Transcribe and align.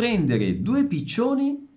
prendere 0.00 0.62
due 0.62 0.84
piccioni 0.86 1.68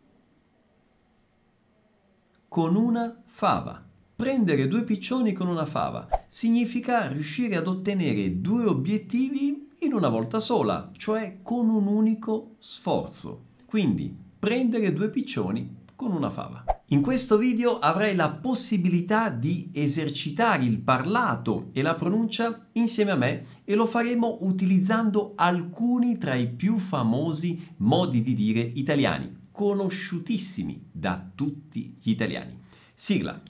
con 2.48 2.78
una 2.78 3.22
fava. 3.26 3.86
Prendere 4.16 4.70
due 4.70 4.84
piccioni 4.84 5.34
con 5.34 5.50
una 5.50 5.66
fava 5.66 6.08
significa 6.30 7.10
riuscire 7.10 7.58
ad 7.58 7.68
ottenere 7.68 8.40
due 8.40 8.64
obiettivi 8.64 9.72
in 9.80 9.94
una 9.94 10.08
volta 10.08 10.40
sola, 10.40 10.90
cioè 10.96 11.40
con 11.44 11.68
un 11.68 11.86
unico 11.86 12.56
sforzo. 12.60 13.42
Quindi 13.66 14.16
prendere 14.40 14.94
due 14.94 15.10
piccioni 15.10 15.80
con 15.94 16.14
una 16.14 16.30
fava. 16.30 16.64
In 16.94 17.02
questo 17.02 17.40
video 17.40 17.80
avrai 17.80 18.16
la 18.16 18.30
possibilità 18.30 19.30
di 19.30 19.72
esercitare 19.74 20.64
il 20.64 20.78
parlato 20.78 21.70
e 21.74 21.82
la 21.82 21.96
pronuncia 21.96 22.68
insieme 22.74 23.10
a 23.10 23.16
me 23.16 23.46
e 23.66 23.74
lo 23.74 23.88
faremo 23.88 24.38
utilizzando 24.42 25.34
alcuni 25.36 26.20
tra 26.20 26.36
i 26.36 26.48
più 26.48 26.78
famosi 26.78 27.74
modi 27.78 28.22
di 28.22 28.36
dire 28.36 28.60
italiani, 28.60 29.48
conosciutissimi 29.52 30.90
da 30.92 31.32
tutti 31.34 31.98
gli 32.00 32.12
italiani. 32.12 32.60
Sigla! 32.94 33.42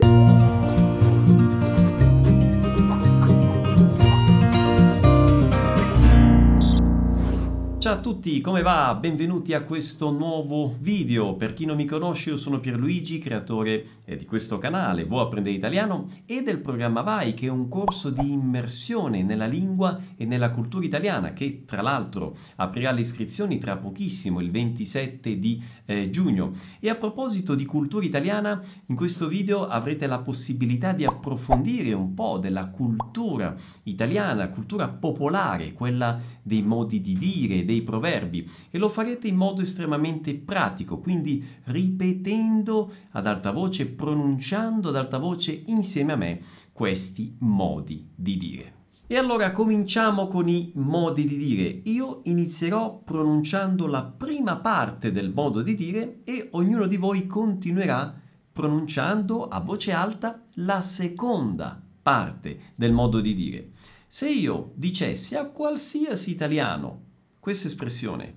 Ciao 7.84 7.96
a 7.96 8.00
tutti, 8.00 8.40
come 8.40 8.62
va? 8.62 8.96
Benvenuti 8.96 9.54
a 9.54 9.64
questo 9.64 10.10
nuovo 10.10 10.74
video. 10.80 11.36
Per 11.36 11.54
chi 11.54 11.66
non 11.66 11.76
mi 11.76 11.84
conosce, 11.84 12.30
io 12.30 12.38
sono 12.38 12.62
Pierluigi, 12.62 13.20
creatore 13.20 13.86
eh, 14.06 14.16
di 14.16 14.24
questo 14.24 14.58
canale, 14.58 15.04
Vuoi 15.04 15.24
apprendere 15.24 15.54
italiano 15.54 16.08
e 16.26 16.44
del 16.44 16.60
programma 16.60 17.02
Vai, 17.02 17.34
che 17.34 17.48
è 17.48 17.50
un 17.50 17.68
corso 17.68 18.10
di 18.10 18.32
immersione 18.32 19.22
nella 19.22 19.48
lingua 19.48 20.00
e 20.16 20.24
nella 20.24 20.52
cultura 20.52 20.86
italiana, 20.86 21.34
che 21.34 21.66
tra 21.66 21.82
l'altro 21.82 22.38
aprirà 22.56 22.92
le 22.92 23.02
iscrizioni 23.02 23.58
tra 23.58 23.76
pochissimo, 23.76 24.40
il 24.40 24.50
27 24.50 25.38
di 25.38 25.62
eh, 25.84 26.10
giugno. 26.10 26.54
E 26.80 26.88
a 26.88 26.96
proposito 26.96 27.54
di 27.54 27.66
cultura 27.66 28.06
italiana, 28.06 28.64
in 28.86 28.96
questo 28.96 29.28
video 29.28 29.68
avrete 29.68 30.08
la 30.08 30.20
possibilità 30.20 30.94
di 30.94 31.04
approfondire 31.04 31.92
un 31.92 32.14
po' 32.14 32.38
della 32.38 32.68
cultura 32.68 33.54
italiana, 33.84 34.48
cultura 34.48 34.88
popolare, 34.88 35.74
quella 35.74 36.18
dei 36.42 36.62
modi 36.62 37.02
di 37.02 37.18
dire, 37.18 37.66
dei 37.66 37.73
proverbi 37.82 38.50
e 38.70 38.78
lo 38.78 38.90
farete 38.90 39.28
in 39.28 39.36
modo 39.36 39.62
estremamente 39.62 40.36
pratico, 40.36 41.00
quindi 41.00 41.44
ripetendo 41.66 42.92
ad 43.12 43.28
alta 43.28 43.52
voce, 43.52 43.88
pronunciando 43.88 44.90
ad 44.90 44.96
alta 44.96 45.18
voce 45.18 45.64
insieme 45.66 46.14
a 46.14 46.18
me 46.18 46.42
questi 46.72 47.36
modi 47.40 48.08
di 48.16 48.38
dire. 48.38 48.74
E 49.06 49.18
allora 49.18 49.52
cominciamo 49.52 50.28
con 50.28 50.48
i 50.48 50.72
modi 50.76 51.28
di 51.28 51.38
dire. 51.38 51.82
Io 51.84 52.22
inizierò 52.24 53.02
pronunciando 53.04 53.86
la 53.86 54.04
prima 54.04 54.58
parte 54.58 55.12
del 55.12 55.32
modo 55.32 55.62
di 55.62 55.76
dire 55.76 56.22
e 56.24 56.48
ognuno 56.52 56.88
di 56.88 56.98
voi 56.98 57.28
continuerà 57.28 58.22
pronunciando 58.52 59.48
a 59.48 59.60
voce 59.60 59.92
alta 59.92 60.46
la 60.56 60.82
seconda 60.82 61.82
parte 62.02 62.74
del 62.76 62.94
modo 62.94 63.20
di 63.20 63.34
dire. 63.34 63.72
Se 64.08 64.30
io 64.30 64.72
dicessi 64.76 65.36
a 65.36 65.46
qualsiasi 65.48 66.32
italiano 66.32 67.02
questa 67.44 67.68
espressione, 67.68 68.36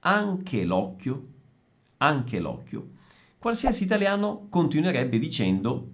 anche 0.00 0.64
l'occhio, 0.64 1.26
anche 1.98 2.40
l'occhio, 2.40 2.88
qualsiasi 3.38 3.84
italiano 3.84 4.48
continuerebbe 4.50 5.20
dicendo 5.20 5.88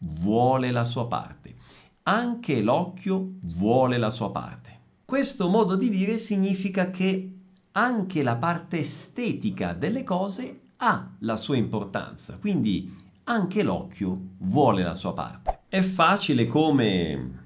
vuole 0.00 0.70
la 0.70 0.84
sua 0.84 1.06
parte. 1.06 1.54
Anche 2.02 2.60
l'occhio 2.60 3.36
vuole 3.44 3.96
la 3.96 4.10
sua 4.10 4.30
parte. 4.30 4.80
Questo 5.06 5.48
modo 5.48 5.76
di 5.76 5.88
dire 5.88 6.18
significa 6.18 6.90
che 6.90 7.38
anche 7.72 8.22
la 8.22 8.36
parte 8.36 8.80
estetica 8.80 9.72
delle 9.72 10.04
cose 10.04 10.60
ha 10.76 11.10
la 11.20 11.36
sua 11.38 11.56
importanza, 11.56 12.36
quindi 12.38 12.94
anche 13.24 13.62
l'occhio 13.62 14.20
vuole 14.40 14.82
la 14.82 14.94
sua 14.94 15.14
parte. 15.14 15.60
È 15.70 15.80
facile 15.80 16.46
come 16.46 17.39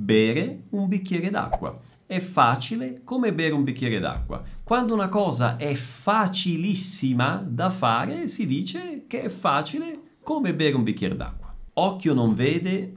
bere 0.00 0.64
un 0.70 0.88
bicchiere 0.88 1.30
d'acqua. 1.30 1.78
È 2.06 2.18
facile 2.18 3.02
come 3.04 3.32
bere 3.32 3.54
un 3.54 3.62
bicchiere 3.62 4.00
d'acqua. 4.00 4.42
Quando 4.64 4.94
una 4.94 5.08
cosa 5.08 5.56
è 5.56 5.74
facilissima 5.74 7.44
da 7.46 7.70
fare, 7.70 8.26
si 8.26 8.46
dice 8.46 9.04
che 9.06 9.22
è 9.22 9.28
facile 9.28 10.16
come 10.22 10.54
bere 10.54 10.74
un 10.74 10.82
bicchiere 10.82 11.16
d'acqua. 11.16 11.54
Occhio 11.74 12.14
non 12.14 12.34
vede, 12.34 12.94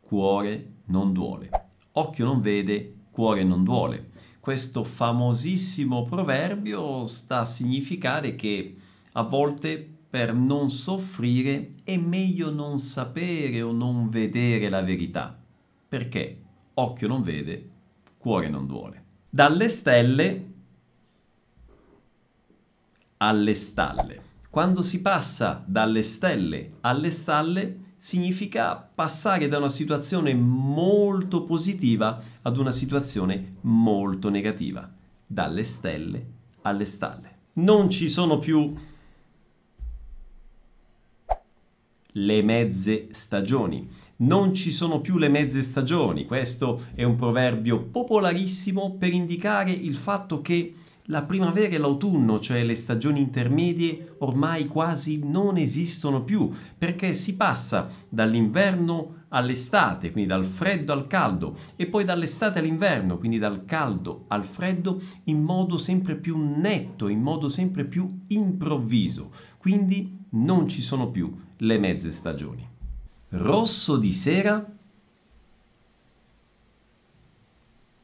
cuore 0.00 0.72
non 0.86 1.12
duole. 1.12 1.48
Occhio 1.92 2.24
non 2.24 2.40
vede, 2.40 2.94
cuore 3.10 3.44
non 3.44 3.64
duole. 3.64 4.10
Questo 4.40 4.84
famosissimo 4.84 6.04
proverbio 6.04 7.06
sta 7.06 7.40
a 7.40 7.46
significare 7.46 8.34
che 8.34 8.76
a 9.12 9.22
volte 9.22 9.93
per 10.14 10.32
non 10.32 10.70
soffrire 10.70 11.74
è 11.82 11.96
meglio 11.96 12.48
non 12.52 12.78
sapere 12.78 13.62
o 13.62 13.72
non 13.72 14.06
vedere 14.06 14.68
la 14.68 14.80
verità, 14.80 15.36
perché 15.88 16.40
occhio 16.74 17.08
non 17.08 17.20
vede, 17.20 17.70
cuore 18.16 18.48
non 18.48 18.64
duole. 18.64 19.02
Dalle 19.28 19.68
stelle 19.68 20.52
alle 23.16 23.54
stalle. 23.54 24.22
Quando 24.50 24.82
si 24.82 25.02
passa 25.02 25.64
dalle 25.66 26.04
stelle 26.04 26.74
alle 26.82 27.10
stalle 27.10 27.94
significa 27.96 28.76
passare 28.76 29.48
da 29.48 29.58
una 29.58 29.68
situazione 29.68 30.32
molto 30.32 31.42
positiva 31.42 32.22
ad 32.42 32.56
una 32.56 32.70
situazione 32.70 33.56
molto 33.62 34.28
negativa. 34.28 34.88
Dalle 35.26 35.64
stelle 35.64 36.26
alle 36.62 36.84
stalle. 36.84 37.32
Non 37.54 37.90
ci 37.90 38.08
sono 38.08 38.38
più 38.38 38.92
le 42.16 42.42
mezze 42.42 43.08
stagioni. 43.10 43.88
Non 44.16 44.54
ci 44.54 44.70
sono 44.70 45.00
più 45.00 45.18
le 45.18 45.28
mezze 45.28 45.62
stagioni, 45.62 46.26
questo 46.26 46.86
è 46.94 47.02
un 47.02 47.16
proverbio 47.16 47.82
popolarissimo 47.82 48.96
per 48.96 49.12
indicare 49.12 49.72
il 49.72 49.96
fatto 49.96 50.40
che 50.40 50.74
la 51.08 51.22
primavera 51.22 51.74
e 51.74 51.78
l'autunno, 51.78 52.40
cioè 52.40 52.62
le 52.62 52.76
stagioni 52.76 53.20
intermedie, 53.20 54.14
ormai 54.18 54.66
quasi 54.66 55.20
non 55.22 55.58
esistono 55.58 56.22
più, 56.22 56.50
perché 56.78 57.12
si 57.12 57.36
passa 57.36 57.90
dall'inverno 58.08 59.24
all'estate, 59.28 60.12
quindi 60.12 60.30
dal 60.30 60.44
freddo 60.44 60.92
al 60.92 61.06
caldo, 61.06 61.58
e 61.76 61.86
poi 61.86 62.04
dall'estate 62.04 62.60
all'inverno, 62.60 63.18
quindi 63.18 63.38
dal 63.38 63.64
caldo 63.64 64.24
al 64.28 64.44
freddo, 64.44 65.02
in 65.24 65.42
modo 65.42 65.76
sempre 65.76 66.14
più 66.14 66.38
netto, 66.38 67.08
in 67.08 67.20
modo 67.20 67.48
sempre 67.48 67.84
più 67.84 68.20
improvviso. 68.28 69.32
Quindi 69.58 70.22
non 70.30 70.68
ci 70.68 70.80
sono 70.80 71.10
più 71.10 71.34
le 71.64 71.78
mezze 71.78 72.10
stagioni. 72.10 72.68
Rosso 73.30 73.96
di 73.96 74.12
sera, 74.12 74.64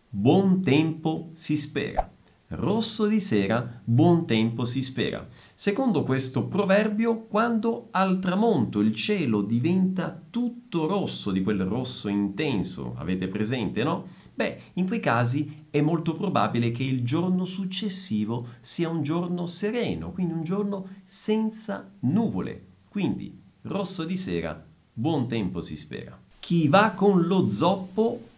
buon 0.09 0.63
tempo 0.63 1.31
si 1.35 1.57
spera. 1.57 2.11
Rosso 2.53 3.07
di 3.07 3.21
sera, 3.21 3.81
buon 3.85 4.27
tempo 4.27 4.65
si 4.65 4.83
spera. 4.83 5.29
Secondo 5.55 6.03
questo 6.03 6.47
proverbio, 6.47 7.27
quando 7.27 7.89
al 7.93 8.19
tramonto 8.19 8.81
il 8.81 8.93
cielo 8.93 9.43
diventa 9.43 10.21
tutto 10.31 10.89
rosso, 10.89 11.31
di 11.31 11.43
quel 11.43 11.63
rosso 11.63 12.09
intenso, 12.09 12.95
avete 12.97 13.29
presente, 13.29 13.85
no? 13.85 14.09
Beh, 14.35 14.63
in 14.75 14.89
quei 14.89 14.99
casi 14.99 15.67
è 15.71 15.81
molto 15.81 16.17
probabile 16.17 16.73
che 16.73 16.83
il 16.83 17.05
giorno 17.05 17.45
successivo 17.45 18.49
sia 18.63 18.89
un 18.89 19.03
giorno 19.05 19.47
sereno, 19.47 20.11
quindi 20.11 20.33
un 20.33 20.43
giorno 20.43 20.89
senza 21.05 21.89
nuvole. 22.01 22.67
Quindi, 22.89 23.40
rosso 23.63 24.05
di 24.05 24.17
sera, 24.17 24.63
buon 24.93 25.29
tempo 25.29 25.61
si 25.61 25.77
spera. 25.77 26.19
Chi 26.39 26.69
va 26.69 26.91
con 26.91 27.27
lo 27.27 27.49
zoppo 27.49 28.29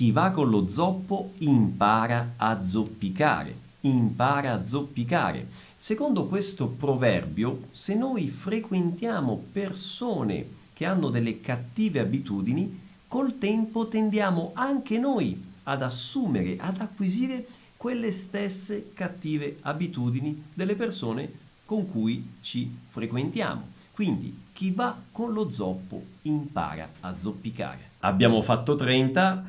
Chi 0.00 0.12
va 0.12 0.30
con 0.30 0.48
lo 0.48 0.66
zoppo 0.66 1.32
impara 1.38 2.32
a 2.38 2.64
zoppicare, 2.64 3.54
impara 3.80 4.54
a 4.54 4.64
zoppicare. 4.64 5.46
Secondo 5.76 6.24
questo 6.24 6.68
proverbio, 6.68 7.64
se 7.72 7.94
noi 7.94 8.28
frequentiamo 8.28 9.48
persone 9.52 10.46
che 10.72 10.86
hanno 10.86 11.10
delle 11.10 11.42
cattive 11.42 12.00
abitudini, 12.00 12.80
col 13.08 13.36
tempo 13.36 13.88
tendiamo 13.88 14.52
anche 14.54 14.96
noi 14.96 15.38
ad 15.64 15.82
assumere, 15.82 16.56
ad 16.58 16.80
acquisire 16.80 17.46
quelle 17.76 18.10
stesse 18.10 18.92
cattive 18.94 19.58
abitudini 19.60 20.44
delle 20.54 20.76
persone 20.76 21.30
con 21.70 21.88
cui 21.88 22.38
ci 22.40 22.78
frequentiamo. 22.82 23.62
Quindi 23.92 24.46
chi 24.52 24.72
va 24.72 24.92
con 25.12 25.32
lo 25.32 25.52
zoppo 25.52 26.02
impara 26.22 26.88
a 26.98 27.14
zoppicare. 27.16 27.90
Abbiamo 28.00 28.42
fatto 28.42 28.74
30, 28.74 29.44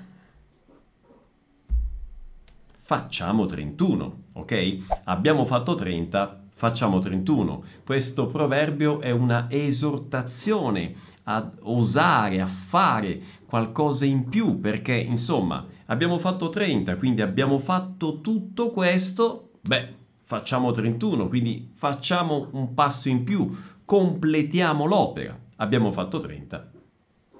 facciamo 2.75 3.47
31, 3.47 4.15
ok? 4.33 5.01
Abbiamo 5.05 5.45
fatto 5.45 5.73
30, 5.73 6.41
facciamo 6.53 6.99
31. 6.99 7.63
Questo 7.83 8.27
proverbio 8.27 9.01
è 9.01 9.09
una 9.09 9.47
esortazione 9.49 10.93
a 11.23 11.49
osare, 11.61 12.39
a 12.39 12.45
fare 12.45 13.19
qualcosa 13.47 14.05
in 14.05 14.29
più, 14.29 14.59
perché 14.59 14.93
insomma 14.93 15.65
abbiamo 15.87 16.19
fatto 16.19 16.49
30, 16.49 16.97
quindi 16.97 17.23
abbiamo 17.23 17.57
fatto 17.57 18.21
tutto 18.21 18.69
questo, 18.69 19.53
beh, 19.61 19.95
facciamo 20.31 20.71
31, 20.71 21.27
quindi 21.27 21.69
facciamo 21.73 22.47
un 22.51 22.73
passo 22.73 23.09
in 23.09 23.25
più, 23.25 23.53
completiamo 23.83 24.85
l'opera. 24.85 25.37
Abbiamo 25.57 25.91
fatto 25.91 26.19
30, 26.19 26.71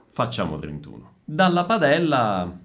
facciamo 0.04 0.60
31. 0.60 1.12
Dalla 1.24 1.64
padella 1.64 2.60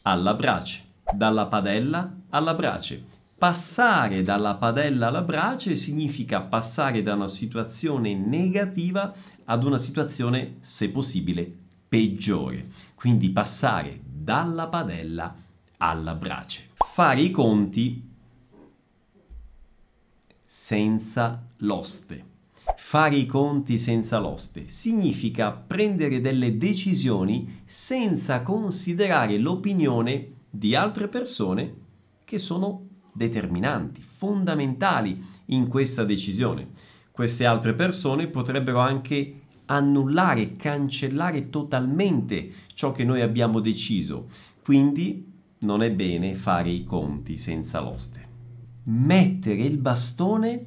alla 0.00 0.32
brace, 0.32 0.82
dalla 1.12 1.44
padella 1.44 2.10
alla 2.30 2.54
brace. 2.54 3.04
Passare 3.36 4.22
dalla 4.22 4.54
padella 4.54 5.08
alla 5.08 5.20
brace 5.20 5.76
significa 5.76 6.40
passare 6.40 7.02
da 7.02 7.12
una 7.12 7.28
situazione 7.28 8.14
negativa 8.14 9.12
ad 9.44 9.62
una 9.62 9.78
situazione, 9.78 10.56
se 10.60 10.90
possibile, 10.90 11.52
peggiore. 11.86 12.66
Quindi 12.94 13.28
passare 13.28 14.00
dalla 14.02 14.68
padella 14.68 15.24
alla 15.24 15.28
brace. 15.28 15.49
Fare 16.76 17.22
i 17.22 17.30
conti 17.30 18.06
senza 20.44 21.42
l'oste. 21.56 22.24
Fare 22.76 23.16
i 23.16 23.24
conti 23.24 23.78
senza 23.78 24.18
l'oste 24.18 24.68
significa 24.68 25.52
prendere 25.52 26.20
delle 26.20 26.58
decisioni 26.58 27.62
senza 27.64 28.42
considerare 28.42 29.38
l'opinione 29.38 30.32
di 30.50 30.74
altre 30.74 31.08
persone 31.08 31.74
che 32.26 32.36
sono 32.36 32.86
determinanti, 33.14 34.02
fondamentali 34.02 35.24
in 35.46 35.66
questa 35.66 36.04
decisione. 36.04 36.68
Queste 37.10 37.46
altre 37.46 37.72
persone 37.72 38.26
potrebbero 38.26 38.80
anche 38.80 39.40
annullare, 39.64 40.56
cancellare 40.56 41.48
totalmente 41.48 42.52
ciò 42.74 42.92
che 42.92 43.04
noi 43.04 43.22
abbiamo 43.22 43.60
deciso. 43.60 44.28
Quindi 44.62 45.29
non 45.60 45.82
è 45.82 45.90
bene 45.90 46.34
fare 46.34 46.70
i 46.70 46.84
conti 46.84 47.36
senza 47.36 47.80
l'oste. 47.80 48.28
Mettere 48.84 49.62
il 49.62 49.76
bastone 49.76 50.66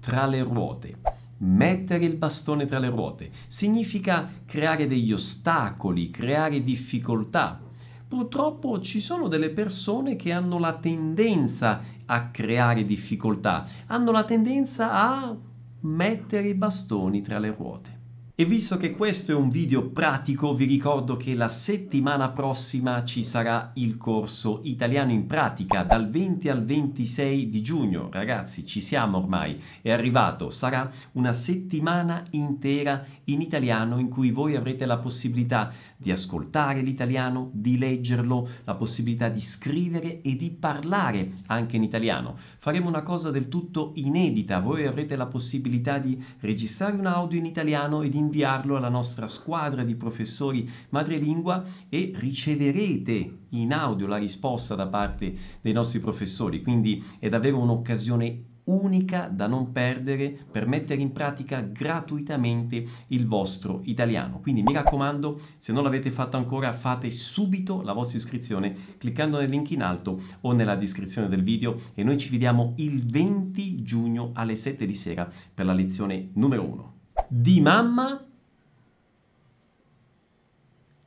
tra 0.00 0.26
le 0.26 0.42
ruote. 0.42 0.96
Mettere 1.38 2.04
il 2.04 2.16
bastone 2.16 2.66
tra 2.66 2.78
le 2.78 2.88
ruote 2.88 3.30
significa 3.46 4.28
creare 4.44 4.86
degli 4.86 5.12
ostacoli, 5.12 6.10
creare 6.10 6.62
difficoltà. 6.62 7.60
Purtroppo 8.08 8.80
ci 8.80 9.00
sono 9.00 9.28
delle 9.28 9.50
persone 9.50 10.16
che 10.16 10.32
hanno 10.32 10.58
la 10.58 10.76
tendenza 10.76 11.80
a 12.06 12.30
creare 12.30 12.84
difficoltà, 12.84 13.64
hanno 13.86 14.10
la 14.10 14.24
tendenza 14.24 14.90
a 14.92 15.36
mettere 15.82 16.48
i 16.48 16.54
bastoni 16.54 17.22
tra 17.22 17.38
le 17.38 17.54
ruote. 17.56 17.99
E 18.40 18.46
visto 18.46 18.78
che 18.78 18.92
questo 18.92 19.32
è 19.32 19.34
un 19.34 19.50
video 19.50 19.90
pratico, 19.90 20.54
vi 20.54 20.64
ricordo 20.64 21.18
che 21.18 21.34
la 21.34 21.50
settimana 21.50 22.30
prossima 22.30 23.04
ci 23.04 23.22
sarà 23.22 23.70
il 23.74 23.98
corso 23.98 24.60
Italiano 24.62 25.12
in 25.12 25.26
pratica 25.26 25.82
dal 25.82 26.08
20 26.08 26.48
al 26.48 26.64
26 26.64 27.50
di 27.50 27.60
giugno. 27.60 28.08
Ragazzi, 28.10 28.64
ci 28.64 28.80
siamo 28.80 29.18
ormai, 29.18 29.60
è 29.82 29.90
arrivato. 29.90 30.48
Sarà 30.48 30.90
una 31.12 31.34
settimana 31.34 32.24
intera 32.30 33.04
in 33.24 33.42
italiano 33.42 33.98
in 33.98 34.08
cui 34.08 34.30
voi 34.30 34.56
avrete 34.56 34.86
la 34.86 34.96
possibilità 34.96 35.70
di 35.98 36.10
ascoltare 36.10 36.80
l'italiano, 36.80 37.50
di 37.52 37.76
leggerlo, 37.76 38.48
la 38.64 38.74
possibilità 38.74 39.28
di 39.28 39.42
scrivere 39.42 40.22
e 40.22 40.34
di 40.36 40.50
parlare 40.50 41.32
anche 41.48 41.76
in 41.76 41.82
italiano. 41.82 42.38
Faremo 42.56 42.88
una 42.88 43.02
cosa 43.02 43.30
del 43.30 43.48
tutto 43.48 43.92
inedita, 43.96 44.60
voi 44.60 44.86
avrete 44.86 45.14
la 45.14 45.26
possibilità 45.26 45.98
di 45.98 46.18
registrare 46.40 46.96
un 46.96 47.04
audio 47.04 47.38
in 47.38 47.44
italiano 47.44 48.00
e 48.00 48.08
di 48.08 48.16
inviarlo 48.30 48.76
alla 48.76 48.88
nostra 48.88 49.26
squadra 49.26 49.82
di 49.82 49.96
professori 49.96 50.70
madrelingua 50.90 51.64
e 51.88 52.12
riceverete 52.14 53.38
in 53.50 53.72
audio 53.72 54.06
la 54.06 54.16
risposta 54.16 54.76
da 54.76 54.86
parte 54.86 55.34
dei 55.60 55.72
nostri 55.72 55.98
professori, 55.98 56.62
quindi 56.62 57.04
è 57.18 57.28
davvero 57.28 57.58
un'occasione 57.58 58.44
unica 58.64 59.26
da 59.26 59.48
non 59.48 59.72
perdere 59.72 60.36
per 60.48 60.66
mettere 60.66 61.00
in 61.00 61.10
pratica 61.10 61.60
gratuitamente 61.60 62.86
il 63.08 63.26
vostro 63.26 63.80
italiano. 63.84 64.38
Quindi 64.38 64.62
mi 64.62 64.72
raccomando, 64.72 65.40
se 65.58 65.72
non 65.72 65.82
l'avete 65.82 66.12
fatto 66.12 66.36
ancora, 66.36 66.72
fate 66.72 67.10
subito 67.10 67.82
la 67.82 67.92
vostra 67.92 68.18
iscrizione 68.18 68.96
cliccando 68.98 69.38
nel 69.38 69.50
link 69.50 69.72
in 69.72 69.82
alto 69.82 70.20
o 70.42 70.52
nella 70.52 70.76
descrizione 70.76 71.28
del 71.28 71.42
video 71.42 71.80
e 71.94 72.04
noi 72.04 72.16
ci 72.18 72.30
vediamo 72.30 72.74
il 72.76 73.04
20 73.04 73.82
giugno 73.82 74.30
alle 74.34 74.54
7 74.54 74.86
di 74.86 74.94
sera 74.94 75.28
per 75.52 75.64
la 75.64 75.72
lezione 75.72 76.30
numero 76.34 76.64
1. 76.64 76.99
Di 77.32 77.60
mamma 77.60 78.26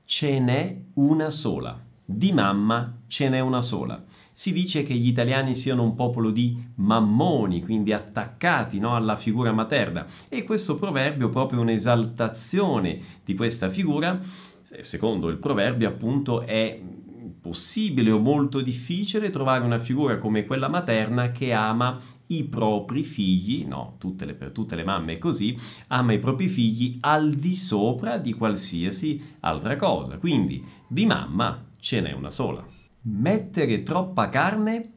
ce 0.06 0.40
n'è 0.40 0.82
una 0.94 1.30
sola. 1.30 1.78
Di 2.06 2.32
mamma 2.32 3.00
ce 3.08 3.28
n'è 3.28 3.42
una 3.42 3.62
sola. 3.62 4.02
Si 4.32 4.54
dice 4.54 4.84
che 4.84 4.94
gli 4.94 5.10
italiani 5.10 5.54
siano 5.54 5.84
un 5.84 5.96
popolo 5.96 6.32
di 6.32 6.58
mammoni, 6.76 7.62
quindi 7.62 7.92
attaccati 7.92 8.80
no, 8.80 8.96
alla 8.96 9.18
figura 9.18 9.52
materna, 9.52 10.06
e 10.30 10.46
questo 10.46 10.78
proverbio 10.78 11.28
proprio 11.28 11.60
un'esaltazione 11.60 13.02
di 13.26 13.36
questa 13.36 13.70
figura. 13.70 14.18
Secondo 14.80 15.28
il 15.28 15.40
proverbio, 15.40 15.90
appunto, 15.90 16.44
è 16.44 16.80
possibile 17.42 18.12
o 18.12 18.20
molto 18.20 18.62
difficile 18.62 19.30
trovare 19.30 19.64
una 19.64 19.80
figura 19.80 20.18
come 20.18 20.46
quella 20.46 20.68
materna 20.68 21.32
che 21.32 21.54
ama 21.54 22.00
i 22.28 22.44
propri 22.46 23.04
figli, 23.04 23.66
no, 23.66 23.96
tutte 24.00 24.26
le, 24.26 24.34
per 24.34 24.52
tutte 24.52 24.76
le 24.76 24.84
mamme 24.84 25.14
è 25.14 25.18
così, 25.18 25.58
ama 25.88 26.14
i 26.14 26.20
propri 26.20 26.48
figli 26.48 26.98
al 27.02 27.32
di 27.32 27.56
sopra 27.56 28.18
di 28.18 28.34
qualsiasi 28.34 29.36
altra 29.42 29.76
cosa. 29.76 30.18
Quindi 30.18 30.64
di 30.88 31.06
mamma 31.06 31.66
ce 31.80 32.02
n'è 32.02 32.12
una 32.12 32.30
sola 32.30 32.82
mettere 33.04 33.84
troppa 33.84 34.30
carne 34.30 34.92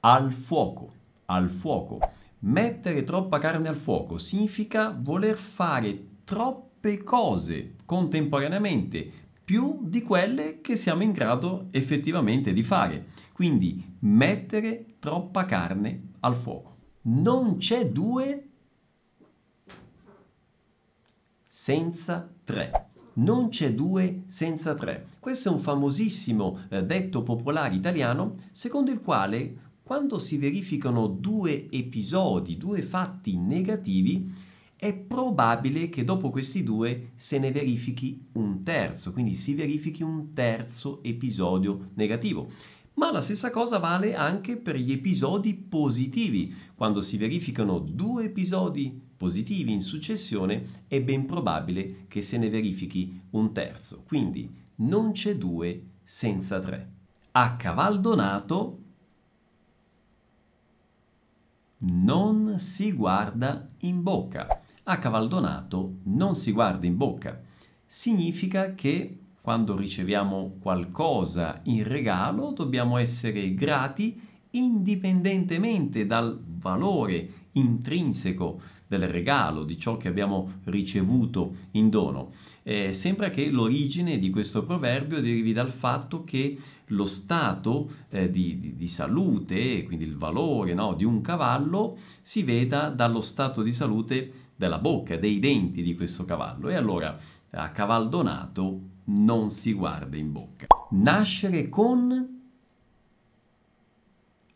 al 0.00 0.32
fuoco, 0.32 0.92
al 1.26 1.50
fuoco. 1.50 1.98
Mettere 2.40 3.02
troppa 3.02 3.38
carne 3.38 3.68
al 3.68 3.76
fuoco 3.76 4.18
significa 4.18 4.96
voler 4.96 5.36
fare 5.36 6.20
troppe 6.24 7.02
cose 7.02 7.74
contemporaneamente, 7.84 9.25
più 9.46 9.78
di 9.88 10.02
quelle 10.02 10.60
che 10.60 10.74
siamo 10.74 11.04
in 11.04 11.12
grado 11.12 11.68
effettivamente 11.70 12.52
di 12.52 12.64
fare. 12.64 13.06
Quindi 13.32 13.96
mettere 14.00 14.96
troppa 14.98 15.46
carne 15.46 16.08
al 16.20 16.36
fuoco. 16.36 16.76
Non 17.02 17.56
c'è 17.56 17.88
due 17.88 18.48
senza 21.48 22.28
tre 22.44 22.90
non 23.16 23.48
c'è 23.48 23.72
due 23.72 24.24
senza 24.26 24.74
tre. 24.74 25.06
Questo 25.20 25.48
è 25.48 25.52
un 25.52 25.58
famosissimo 25.58 26.60
eh, 26.68 26.84
detto 26.84 27.22
popolare 27.22 27.74
italiano 27.74 28.34
secondo 28.52 28.90
il 28.90 29.00
quale 29.00 29.64
quando 29.82 30.18
si 30.18 30.36
verificano 30.36 31.06
due 31.06 31.70
episodi, 31.70 32.56
due 32.56 32.82
fatti 32.82 33.36
negativi, 33.36 34.32
è 34.76 34.92
probabile 34.92 35.88
che 35.88 36.04
dopo 36.04 36.30
questi 36.30 36.62
due 36.62 37.12
se 37.16 37.38
ne 37.38 37.50
verifichi 37.50 38.26
un 38.32 38.62
terzo, 38.62 39.12
quindi 39.12 39.34
si 39.34 39.54
verifichi 39.54 40.02
un 40.02 40.32
terzo 40.34 41.02
episodio 41.02 41.90
negativo. 41.94 42.50
Ma 42.94 43.10
la 43.10 43.20
stessa 43.20 43.50
cosa 43.50 43.78
vale 43.78 44.14
anche 44.14 44.56
per 44.56 44.76
gli 44.76 44.92
episodi 44.92 45.54
positivi. 45.54 46.54
Quando 46.74 47.00
si 47.02 47.18
verificano 47.18 47.78
due 47.78 48.24
episodi 48.24 48.98
positivi 49.16 49.72
in 49.72 49.82
successione, 49.82 50.84
è 50.88 51.02
ben 51.02 51.26
probabile 51.26 52.06
che 52.08 52.22
se 52.22 52.38
ne 52.38 52.48
verifichi 52.48 53.20
un 53.30 53.52
terzo. 53.52 54.02
Quindi 54.06 54.50
non 54.76 55.12
c'è 55.12 55.36
due 55.36 55.82
senza 56.04 56.58
tre. 56.58 56.90
A 57.32 57.56
cavaldonato 57.56 58.78
non 61.78 62.58
si 62.58 62.92
guarda 62.92 63.68
in 63.80 64.02
bocca. 64.02 64.62
A 64.88 64.98
cavaldonato 65.00 65.96
non 66.04 66.36
si 66.36 66.52
guarda 66.52 66.86
in 66.86 66.96
bocca. 66.96 67.42
Significa 67.84 68.74
che 68.76 69.18
quando 69.40 69.76
riceviamo 69.76 70.58
qualcosa 70.60 71.60
in 71.64 71.82
regalo 71.82 72.52
dobbiamo 72.52 72.96
essere 72.96 73.52
grati 73.52 74.20
indipendentemente 74.50 76.06
dal 76.06 76.40
valore 76.40 77.48
intrinseco 77.52 78.60
del 78.86 79.08
regalo, 79.08 79.64
di 79.64 79.76
ciò 79.76 79.96
che 79.96 80.06
abbiamo 80.06 80.60
ricevuto 80.64 81.56
in 81.72 81.90
dono. 81.90 82.32
Eh, 82.62 82.92
sembra 82.92 83.30
che 83.30 83.50
l'origine 83.50 84.18
di 84.18 84.30
questo 84.30 84.64
proverbio 84.64 85.20
derivi 85.20 85.52
dal 85.52 85.72
fatto 85.72 86.22
che 86.22 86.56
lo 86.86 87.06
stato 87.06 87.90
eh, 88.10 88.30
di, 88.30 88.60
di, 88.60 88.76
di, 88.76 88.86
salute, 88.86 89.82
quindi 89.82 90.04
il 90.04 90.16
valore 90.16 90.74
no, 90.74 90.94
di 90.94 91.04
un 91.04 91.20
cavallo, 91.20 91.98
si 92.20 92.44
veda 92.44 92.88
dallo 92.88 93.20
stato 93.20 93.62
di 93.62 93.72
salute 93.72 94.45
della 94.56 94.78
bocca, 94.78 95.16
dei 95.16 95.38
denti 95.38 95.82
di 95.82 95.94
questo 95.94 96.24
cavallo. 96.24 96.68
E 96.68 96.74
allora 96.74 97.16
a 97.50 97.70
cavallo 97.70 98.08
donato 98.08 98.80
non 99.04 99.50
si 99.50 99.72
guarda 99.72 100.16
in 100.16 100.32
bocca. 100.32 100.66
Nascere 100.90 101.68
con 101.68 102.40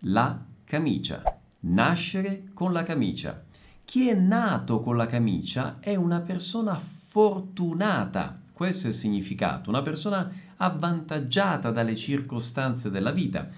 la 0.00 0.45
camicia. 0.64 1.23
Nascere 1.61 2.45
con 2.54 2.73
la 2.73 2.83
camicia. 2.83 3.45
Chi 3.85 4.09
è 4.09 4.14
nato 4.14 4.80
con 4.80 4.97
la 4.97 5.07
camicia 5.07 5.78
è 5.80 5.95
una 5.97 6.21
persona 6.21 6.75
fortunata. 6.76 8.40
Questo 8.52 8.87
è 8.87 8.90
il 8.90 8.95
significato, 8.95 9.69
una 9.69 9.83
persona 9.83 10.30
avvantaggiata 10.57 11.71
dalle 11.71 11.97
circostanze 11.97 12.90
della 12.90 13.11
vita. 13.11 13.49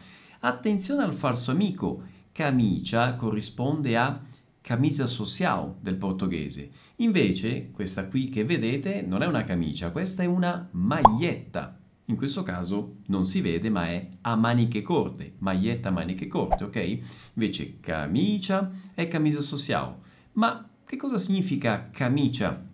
Attenzione 0.40 1.02
al 1.02 1.14
falso 1.14 1.50
amico. 1.50 2.02
Camicia 2.32 3.14
corrisponde 3.14 3.96
a 3.96 4.18
camisa 4.62 5.06
social 5.06 5.74
del 5.80 5.96
portoghese. 5.96 6.70
Invece, 6.96 7.70
questa 7.72 8.08
qui 8.08 8.28
che 8.30 8.44
vedete 8.44 9.02
non 9.02 9.22
è 9.22 9.26
una 9.26 9.44
camicia, 9.44 9.90
questa 9.90 10.22
è 10.22 10.26
una 10.26 10.68
maglietta. 10.70 11.78
In 12.06 12.16
questo 12.16 12.42
caso 12.42 12.96
non 13.06 13.24
si 13.24 13.40
vede, 13.40 13.70
ma 13.70 13.88
è 13.88 14.08
a 14.22 14.34
maniche 14.36 14.82
corte, 14.82 15.34
maglietta 15.38 15.88
a 15.88 15.92
maniche 15.92 16.28
corte, 16.28 16.64
ok? 16.64 16.98
Invece 17.34 17.80
camicia 17.80 18.70
è 18.94 19.08
camisa 19.08 19.40
social. 19.40 19.96
Ma 20.32 20.68
che 20.84 20.96
cosa 20.96 21.18
significa 21.18 21.90
camicia 21.92 22.64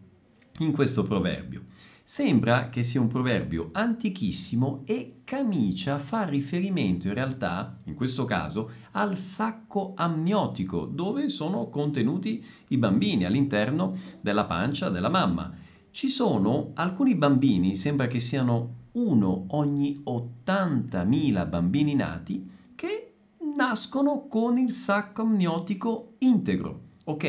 in 0.59 0.73
questo 0.73 1.04
proverbio? 1.04 1.67
Sembra 2.10 2.70
che 2.70 2.84
sia 2.84 3.02
un 3.02 3.06
proverbio 3.06 3.68
antichissimo 3.72 4.80
e 4.86 5.20
camicia 5.24 5.98
fa 5.98 6.24
riferimento 6.24 7.06
in 7.06 7.12
realtà, 7.12 7.80
in 7.84 7.94
questo 7.94 8.24
caso, 8.24 8.70
al 8.92 9.18
sacco 9.18 9.92
amniotico 9.94 10.86
dove 10.86 11.28
sono 11.28 11.68
contenuti 11.68 12.42
i 12.68 12.78
bambini 12.78 13.26
all'interno 13.26 13.98
della 14.22 14.46
pancia 14.46 14.88
della 14.88 15.10
mamma. 15.10 15.52
Ci 15.90 16.08
sono 16.08 16.70
alcuni 16.76 17.14
bambini, 17.14 17.74
sembra 17.74 18.06
che 18.06 18.20
siano 18.20 18.76
uno 18.92 19.44
ogni 19.48 20.02
80.000 20.02 21.46
bambini 21.46 21.94
nati, 21.94 22.50
che 22.74 23.12
nascono 23.54 24.28
con 24.28 24.56
il 24.56 24.72
sacco 24.72 25.20
amniotico 25.20 26.14
integro 26.20 26.86
ok? 27.08 27.24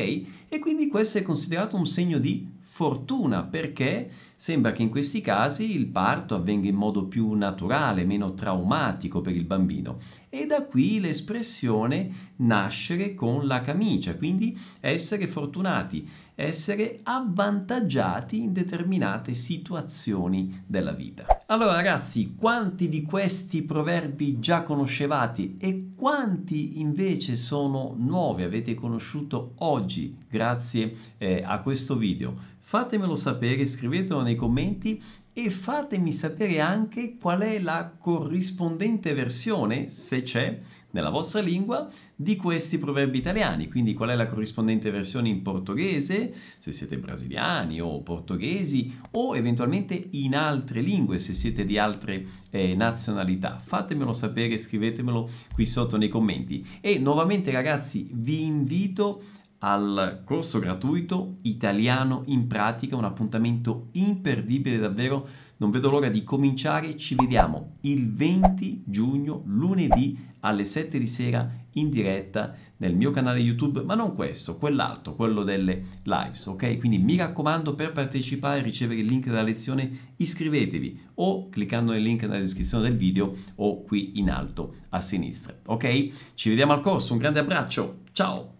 E 0.48 0.58
quindi 0.58 0.88
questo 0.88 1.18
è 1.18 1.22
considerato 1.22 1.76
un 1.76 1.86
segno 1.86 2.18
di 2.18 2.46
fortuna 2.60 3.42
perché 3.44 4.10
sembra 4.40 4.72
che 4.72 4.80
in 4.80 4.88
questi 4.88 5.20
casi 5.20 5.76
il 5.76 5.84
parto 5.84 6.34
avvenga 6.34 6.66
in 6.66 6.74
modo 6.74 7.04
più 7.04 7.30
naturale, 7.34 8.06
meno 8.06 8.32
traumatico 8.32 9.20
per 9.20 9.36
il 9.36 9.44
bambino. 9.44 9.98
E 10.30 10.46
da 10.46 10.64
qui 10.64 10.98
l'espressione 10.98 12.30
nascere 12.36 13.14
con 13.14 13.46
la 13.46 13.60
camicia, 13.60 14.16
quindi 14.16 14.58
essere 14.80 15.26
fortunati, 15.26 16.08
essere 16.34 17.00
avvantaggiati 17.02 18.40
in 18.40 18.54
determinate 18.54 19.34
situazioni 19.34 20.62
della 20.66 20.92
vita. 20.92 21.26
Allora 21.48 21.74
ragazzi, 21.74 22.34
quanti 22.34 22.88
di 22.88 23.02
questi 23.02 23.62
proverbi 23.62 24.38
già 24.38 24.62
conoscevate 24.62 25.56
e 25.58 25.90
quanti 25.94 26.80
invece 26.80 27.36
sono 27.36 27.94
nuovi, 27.94 28.44
avete 28.44 28.72
conosciuto 28.72 29.52
oggi 29.56 30.16
grazie 30.30 30.96
eh, 31.18 31.42
a 31.44 31.60
questo 31.60 31.98
video? 31.98 32.48
Fatemelo 32.70 33.16
sapere, 33.16 33.66
scrivetelo 33.66 34.22
nei 34.22 34.36
commenti 34.36 35.02
e 35.32 35.50
fatemi 35.50 36.12
sapere 36.12 36.60
anche 36.60 37.16
qual 37.18 37.40
è 37.40 37.58
la 37.58 37.96
corrispondente 37.98 39.12
versione, 39.12 39.88
se 39.88 40.22
c'è, 40.22 40.56
nella 40.92 41.10
vostra 41.10 41.40
lingua 41.40 41.90
di 42.14 42.36
questi 42.36 42.78
proverbi 42.78 43.18
italiani, 43.18 43.68
quindi 43.68 43.92
qual 43.92 44.10
è 44.10 44.14
la 44.14 44.28
corrispondente 44.28 44.88
versione 44.92 45.28
in 45.28 45.42
portoghese, 45.42 46.32
se 46.58 46.70
siete 46.70 46.96
brasiliani 46.96 47.80
o 47.80 48.02
portoghesi, 48.02 49.00
o 49.14 49.36
eventualmente 49.36 50.06
in 50.10 50.36
altre 50.36 50.80
lingue, 50.80 51.18
se 51.18 51.34
siete 51.34 51.64
di 51.64 51.76
altre 51.76 52.24
eh, 52.50 52.76
nazionalità. 52.76 53.58
Fatemelo 53.60 54.12
sapere, 54.12 54.56
scrivetemelo 54.56 55.28
qui 55.52 55.66
sotto 55.66 55.96
nei 55.96 56.08
commenti. 56.08 56.64
E 56.80 57.00
nuovamente 57.00 57.50
ragazzi 57.50 58.08
vi 58.12 58.44
invito 58.44 59.38
al 59.60 60.22
corso 60.24 60.58
gratuito 60.58 61.38
Italiano 61.42 62.22
in 62.26 62.46
pratica, 62.46 62.96
un 62.96 63.04
appuntamento 63.04 63.88
imperdibile 63.92 64.78
davvero. 64.78 65.28
Non 65.58 65.70
vedo 65.70 65.90
l'ora 65.90 66.08
di 66.08 66.24
cominciare, 66.24 66.96
ci 66.96 67.14
vediamo 67.14 67.76
il 67.82 68.10
20 68.10 68.84
giugno, 68.86 69.42
lunedì 69.44 70.28
alle 70.40 70.64
7 70.64 70.98
di 70.98 71.06
sera 71.06 71.50
in 71.72 71.90
diretta 71.90 72.54
nel 72.78 72.96
mio 72.96 73.10
canale 73.10 73.40
YouTube, 73.40 73.82
ma 73.82 73.94
non 73.94 74.14
questo, 74.14 74.56
quell'altro, 74.56 75.14
quello 75.14 75.42
delle 75.42 76.00
lives, 76.04 76.46
ok? 76.46 76.78
Quindi 76.78 76.96
mi 76.96 77.16
raccomando 77.16 77.74
per 77.74 77.92
partecipare 77.92 78.60
e 78.60 78.62
ricevere 78.62 79.00
il 79.00 79.06
link 79.06 79.26
della 79.26 79.42
lezione 79.42 80.14
iscrivetevi 80.16 81.08
o 81.16 81.50
cliccando 81.50 81.92
nel 81.92 82.02
link 82.02 82.22
nella 82.22 82.38
descrizione 82.38 82.88
del 82.88 82.96
video 82.96 83.36
o 83.56 83.82
qui 83.82 84.18
in 84.18 84.30
alto 84.30 84.76
a 84.88 85.00
sinistra, 85.02 85.54
ok? 85.66 86.32
Ci 86.34 86.48
vediamo 86.48 86.72
al 86.72 86.80
corso, 86.80 87.12
un 87.12 87.18
grande 87.18 87.40
abbraccio, 87.40 87.98
ciao! 88.12 88.59